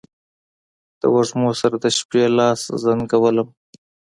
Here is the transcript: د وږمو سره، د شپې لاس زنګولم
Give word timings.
د 0.99 1.01
وږمو 1.13 1.49
سره، 1.61 1.75
د 1.83 1.85
شپې 1.97 2.23
لاس 2.37 2.59
زنګولم 2.83 3.49